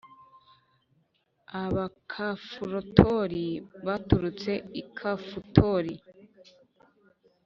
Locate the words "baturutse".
3.85-4.51